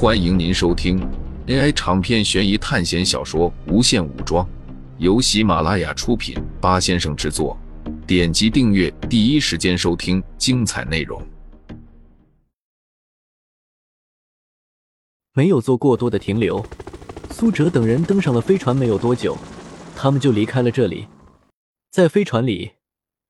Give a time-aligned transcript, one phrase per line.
[0.00, 0.96] 欢迎您收听
[1.48, 4.46] AI 长篇悬疑探险小说《无限武装》，
[4.98, 7.58] 由喜马拉雅出品，八先生制作。
[8.06, 11.20] 点击订阅，第一时间收听精彩内容。
[15.32, 16.64] 没有做过多的停留，
[17.32, 19.36] 苏哲等人登上了飞船，没有多久，
[19.96, 21.08] 他们就离开了这里。
[21.90, 22.74] 在飞船里，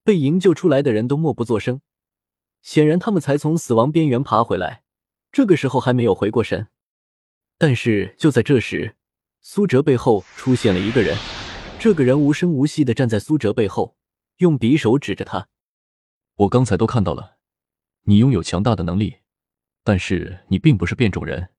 [0.04, 1.80] 被营救出来的人都默不作声，
[2.60, 4.82] 显然他们才从死亡边缘爬回来。
[5.30, 6.68] 这个时候还没有回过神，
[7.58, 8.96] 但是就在这时，
[9.40, 11.16] 苏哲背后出现了一个人。
[11.78, 13.96] 这个人无声无息的站在苏哲背后，
[14.38, 15.48] 用匕首指着他
[16.34, 17.36] ：“我刚才都看到了，
[18.02, 19.18] 你拥有强大的能力，
[19.84, 21.50] 但是你并不是变种人。”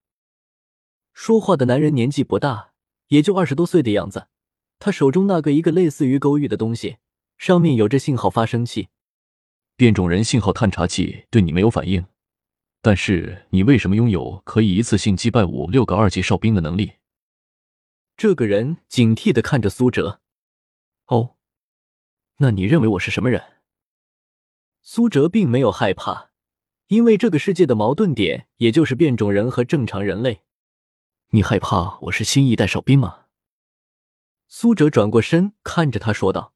[1.14, 2.72] 说话的男人年纪不大，
[3.08, 4.28] 也就二十多岁的样子。
[4.78, 6.98] 他手中那个一个类似于勾玉的东西，
[7.38, 8.90] 上面有着信号发生器。
[9.76, 12.06] 变种人信号探查器对你没有反应。
[12.82, 16.94] 但是你为什么拥有可以一次性击败五六个二级哨兵的能力？
[18.16, 20.22] 这个人警惕的看着苏哲。
[21.08, 21.36] 哦，
[22.38, 23.44] 那你认为我是什么人？
[24.82, 26.32] 苏哲并没有害怕，
[26.88, 30.44] 因为这个世界的矛盾点也就是变种人和正常人类。
[31.32, 33.26] 你害怕我是新一代哨兵吗？
[34.48, 36.54] 苏哲转过身看着他说道：“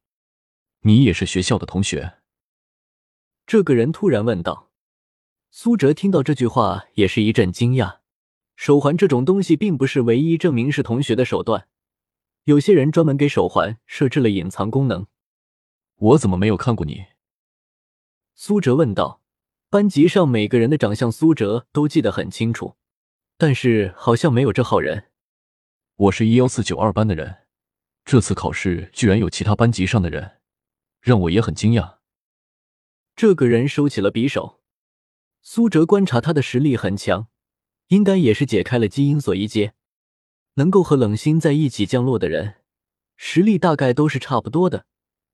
[0.81, 2.19] 你也是学校的同学？”
[3.45, 4.71] 这个人突然问道。
[5.55, 7.99] 苏哲听到这句话也是一阵惊讶。
[8.55, 11.67] 手环这种东西并不是唯一证明是同学的手段，
[12.45, 15.05] 有些人专门给手环设置了隐藏功能。
[15.97, 17.05] 我怎么没有看过你？
[18.33, 19.21] 苏哲问道。
[19.69, 22.75] 班级上每个人的长相，苏哲都记得很清楚，
[23.37, 25.11] 但是好像没有这号人。
[25.95, 27.45] 我是一幺四九二班的人，
[28.03, 30.39] 这次考试居然有其他班级上的人，
[30.99, 31.97] 让我也很惊讶。
[33.15, 34.62] 这个人收起了匕首。
[35.45, 37.27] 苏哲观察他的实力很强，
[37.89, 39.73] 应该也是解开了基因锁一阶。
[40.53, 42.55] 能够和冷心在一起降落的人，
[43.17, 44.85] 实力大概都是差不多的。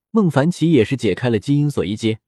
[0.10, 2.20] 孟凡奇也是解开了基因锁一阶，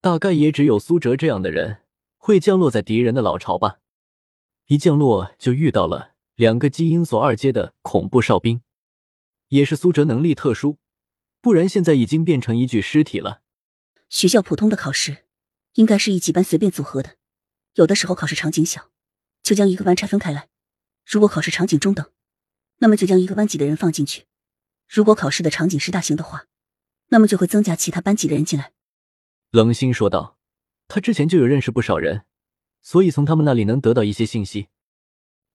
[0.00, 1.82] 大概也只有苏哲这样的人
[2.16, 3.78] 会降落在敌人的老巢吧。
[4.66, 8.62] 一降落就遇到了两个基因锁二阶的恐怖哨兵，
[9.50, 10.78] 也是苏哲能力特殊，
[11.40, 13.42] 不然现在已经变成一具尸体了。
[14.08, 15.25] 学校普通的考试。
[15.76, 17.16] 应该是一几班随便组合的，
[17.74, 18.90] 有的时候考试场景小，
[19.42, 20.48] 就将一个班拆分开来；
[21.04, 22.10] 如果考试场景中等，
[22.78, 24.22] 那么就将一个班级的人放进去；
[24.88, 26.46] 如果考试的场景是大型的话，
[27.08, 28.72] 那么就会增加其他班级的人进来。
[29.50, 30.38] 冷心说道
[30.88, 32.24] ：“他之前就有认识不少人，
[32.80, 34.68] 所以从他们那里能得到一些信息。”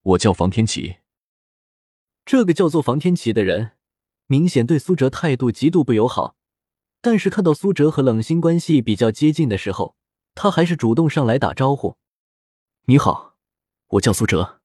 [0.02, 0.98] 我叫房天琪。
[2.24, 3.72] 这个叫做房天琪的人，
[4.26, 6.36] 明显对苏哲态度极度不友好，
[7.00, 9.96] 但是看到苏哲和冷心关系比较接近的时候。
[10.34, 11.96] 他还是主动上来打招呼
[12.86, 13.36] ：“你好，
[13.88, 14.60] 我叫苏哲。”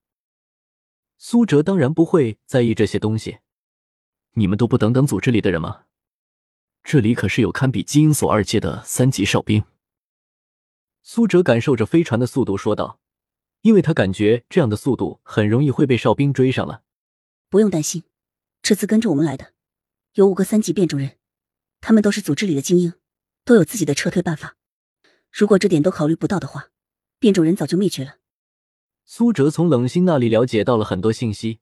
[1.17, 3.39] 苏哲当然不会在意这些东西。
[4.33, 5.85] 你们都不等等组织里的人吗？
[6.83, 9.63] 这里可是有堪比基因锁二阶的三级哨兵。
[11.03, 12.99] 苏哲感受着飞船的速度说道
[13.61, 16.83] ：“因为他感觉这样的速度很容易会被哨兵追上了。”
[17.49, 18.03] 不用担心，
[18.61, 19.53] 这次跟着我们来的
[20.13, 21.17] 有五个三级变种人，
[21.81, 22.93] 他们都是组织里的精英，
[23.43, 24.55] 都有自己的撤退办法。
[25.37, 26.69] 如果这点都考虑不到的话，
[27.19, 28.15] 变种人早就灭绝了。
[29.05, 31.59] 苏哲从冷心那里了解到了很多信息，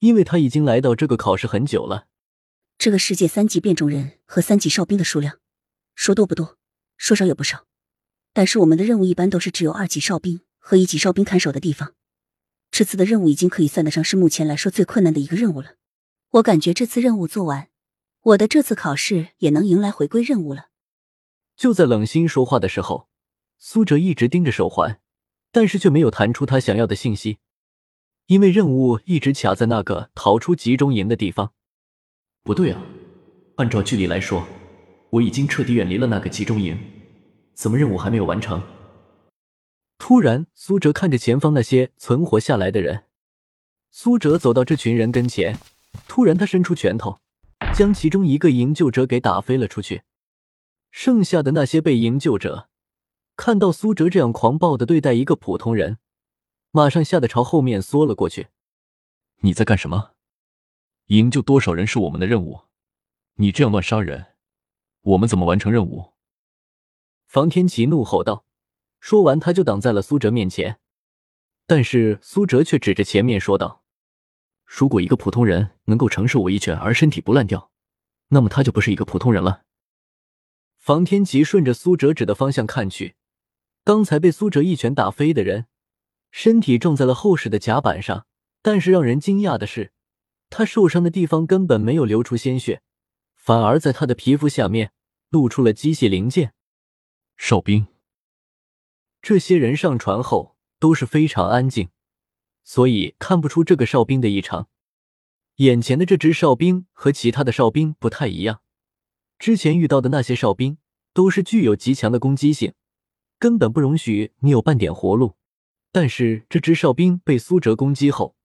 [0.00, 2.08] 因为他已经来到这个考试很久了。
[2.76, 5.38] 这个世界三级变种人和三级哨兵的数量，
[5.94, 6.58] 说多不多，
[6.96, 7.66] 说少也不少。
[8.32, 11.94] 但是我们的任务一般都是只有二级哨兵和一级哨兵看守的地方。
[12.72, 15.76] 这次的任务已经可以算得上是目前来说最困难的一个任务了。
[16.30, 17.68] 我感觉这次任务做完，
[18.22, 20.70] 我的这次考试也能迎来回归任务了。
[21.56, 23.08] 就在冷心说话的时候，
[23.56, 25.00] 苏哲一直盯着手环，
[25.50, 27.38] 但是却没有弹出他想要的信息，
[28.26, 31.52] 因为任务一直卡在那个逃出集中营的地方。
[32.42, 32.82] 不对啊，
[33.56, 34.46] 按照距离来说，
[35.10, 36.78] 我已经彻底远离了那个集中营，
[37.54, 38.62] 怎么任务还没有完成？
[39.96, 43.04] 突然，苏哲看着前方那些存活下来的人，
[43.90, 45.58] 苏哲走到这群人跟前，
[46.06, 47.18] 突然他伸出拳头，
[47.74, 50.02] 将其中一个营救者给打飞了出去。
[50.90, 52.68] 剩下的那些被营救者
[53.36, 55.98] 看到苏哲这样狂暴的对待一个普通人，
[56.70, 58.48] 马上吓得朝后面缩了过去。
[59.40, 60.12] 你在干什么？
[61.06, 62.62] 营救多少人是我们的任务，
[63.34, 64.34] 你这样乱杀人，
[65.02, 66.14] 我们怎么完成任务？
[67.26, 68.44] 房天琪怒吼道。
[68.98, 70.80] 说完，他就挡在了苏哲面前。
[71.66, 73.84] 但是苏哲却指着前面说道
[74.64, 77.70] ：“如果一个普通人能够承受我一拳而身体不烂掉，
[78.28, 79.64] 那么他就不是一个普通人了。”
[80.86, 83.16] 房天琪顺着苏哲指的方向看去，
[83.82, 85.66] 刚才被苏哲一拳打飞的人，
[86.30, 88.24] 身体撞在了厚实的甲板上。
[88.62, 89.90] 但是让人惊讶的是，
[90.48, 92.82] 他受伤的地方根本没有流出鲜血，
[93.34, 94.92] 反而在他的皮肤下面
[95.30, 96.54] 露出了机械零件。
[97.36, 97.88] 哨兵，
[99.20, 101.88] 这些人上船后都是非常安静，
[102.62, 104.68] 所以看不出这个哨兵的异常。
[105.56, 108.60] 眼前的这只哨兵和其他的哨兵不太一样，
[109.38, 110.78] 之前遇到的那些哨兵
[111.12, 112.72] 都是具有极强的攻击性，
[113.38, 115.34] 根本不容许你有半点活路。
[115.92, 118.36] 但是这只哨兵被苏哲攻击后，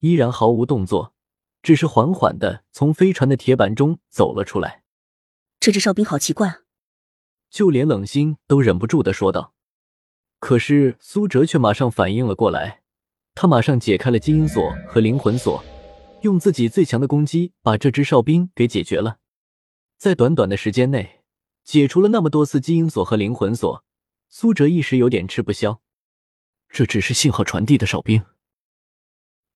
[0.00, 1.14] 依然毫无动作，
[1.62, 4.82] 只是缓缓的从飞船的铁板中走了出来。
[5.58, 6.60] 这只哨兵好奇怪啊！
[7.50, 9.54] 就连冷心都忍不住的说道。
[10.38, 12.82] 可是苏哲却马上反应了过来，
[13.34, 15.64] 他马上解开了基因锁和灵魂锁，
[16.20, 19.18] 用自己最强的攻击把这只哨兵给解决了。
[19.98, 21.22] 在短短的时间内，
[21.64, 23.84] 解除了那么多次基因锁和灵魂锁，
[24.28, 25.80] 苏哲一时有点吃不消。
[26.68, 28.22] 这只是信号传递的哨兵。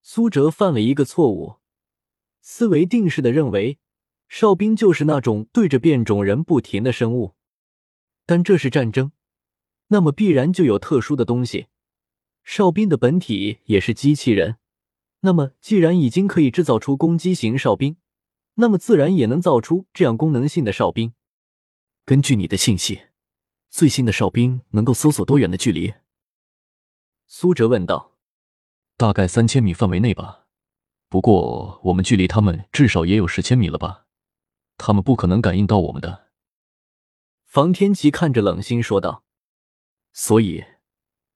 [0.01, 1.57] 苏哲犯了一个错误，
[2.41, 3.79] 思维定式的认为
[4.29, 7.35] 哨兵就是那种对着变种人不停的生物，
[8.25, 9.13] 但这是战争，
[9.89, 11.67] 那么必然就有特殊的东西。
[12.43, 14.57] 哨兵的本体也是机器人，
[15.21, 17.99] 那么既然已经可以制造出攻击型哨兵，
[18.61, 21.15] 那么自然也能造出这样功能性的哨兵。
[22.05, 23.09] 根据你的信息，
[23.71, 25.95] 最新的哨兵能够搜索多远的距离？
[27.27, 28.19] 苏哲问道。
[28.99, 30.47] 大概三千米范围内吧，
[31.09, 34.05] 不过我们距离他们至少也有十千米了吧？
[34.77, 36.29] 他们不可能感应到我们的。
[37.47, 39.25] 房天琪看着冷心说道
[40.13, 40.65] ：“所以，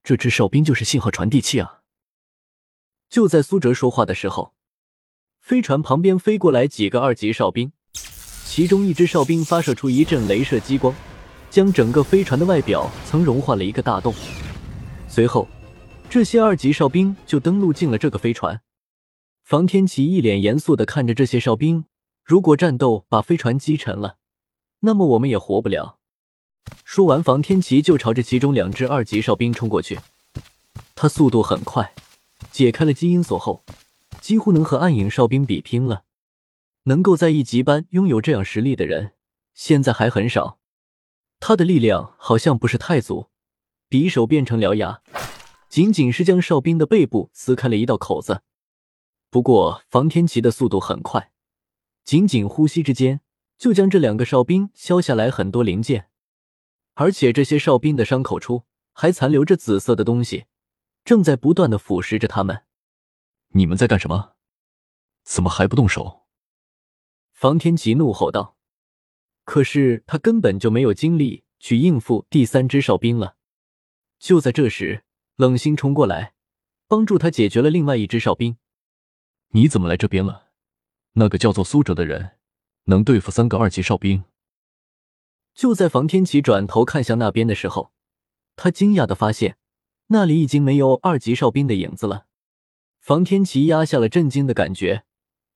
[0.03, 1.81] 这只哨兵就是信号传递器啊！”
[3.09, 4.54] 就在苏哲说话的时候，
[5.45, 7.71] 飞船旁边飞过来几个二级哨兵，
[8.45, 10.91] 其中一只哨兵发射出一阵镭射激光，
[11.51, 14.11] 将整个飞船的外表层融化了一个大洞，
[15.07, 15.47] 随后。
[16.09, 18.59] 这些二级哨兵就登陆进了这个飞船。
[19.43, 21.85] 房天琪一脸严肃的看着这些哨兵，
[22.23, 24.15] 如果战斗把飞船击沉了，
[24.79, 25.99] 那么我们也活不了。
[26.83, 29.99] 说完，房天琪就朝着其中两只二级哨兵冲过去。
[30.95, 31.93] 他速度很快，
[32.51, 33.63] 解开了基因锁后，
[34.25, 36.03] 几乎能和暗影哨兵比拼了。
[36.85, 39.13] 能够在一级班拥有这样实力的人，
[39.53, 40.57] 现在还很少。
[41.39, 43.29] 他的力量好像不是太足，
[43.87, 45.03] 匕首变成獠牙。
[45.69, 48.41] 仅仅是将哨兵的背部撕开了一道口子，
[49.29, 51.31] 不过房天琪的速度很快，
[52.03, 53.21] 仅仅呼吸之间
[53.59, 56.09] 就将这两个哨兵削下来很多零件，
[56.95, 60.45] 而且这些哨兵的伤口处还残留着紫色的东西，
[61.03, 62.63] 正在不断的腐蚀着他们。
[63.57, 64.33] 你们在干什么？
[65.23, 66.25] 怎么还不动手？
[67.31, 68.57] 房天琪怒吼道。
[69.45, 73.37] 可是他根本就没有精力去应付第三只哨兵了。
[74.19, 75.03] 就在这时。
[75.37, 76.33] 冷心冲过来，
[76.87, 78.55] 帮助他解决了另外一只哨兵。
[79.49, 80.47] 你怎么来这边了？
[81.15, 82.37] 那个叫做苏哲的人
[82.85, 84.23] 能对付三个二级哨兵。
[85.53, 87.91] 就在房天琪转头看向那边的时候，
[88.55, 89.57] 他惊讶的发现
[90.07, 92.27] 那里已经没有二级哨兵的影子了。
[93.05, 95.03] 房天琪压下了震惊的感觉，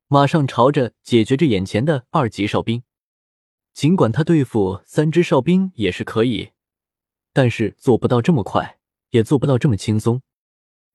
[0.08, 2.84] 马上朝着解决这眼前的二级哨兵。
[3.74, 6.52] 尽管他对付三只哨兵也是可以，
[7.34, 8.78] 但是做不到这么快。
[9.10, 10.22] 也做不到这么轻松，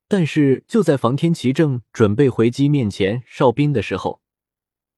[0.06, 4.20] 但是就在房天琪正准备回击面前哨兵的时候，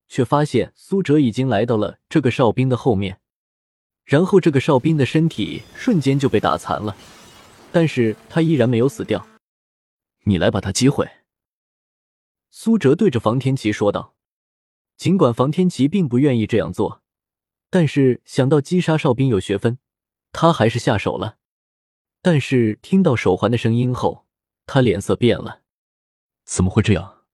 [0.09, 3.19] 却发现苏哲已经来到了这个哨兵的后面，
[4.05, 6.95] 然后这个哨兵的身体瞬间就被打残了，
[7.73, 9.27] 但是他依然没有死掉。
[10.25, 11.09] 你来把他击毁。”
[12.59, 14.15] 苏哲对着房天琪说道。
[14.97, 17.03] 尽管房天琪并不愿意这样做，
[17.69, 19.79] 但是想到击杀哨兵有学分，
[20.33, 21.37] 他还是下手了。
[22.23, 24.25] 但是听到手环的声音后，
[24.65, 25.61] 他脸色变了。
[26.47, 27.27] 怎么会这样？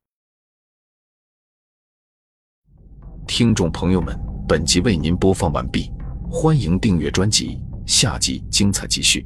[3.29, 5.88] 听众朋友们，本集为您播放完毕，
[6.29, 9.25] 欢迎订阅专辑，下集精彩继续。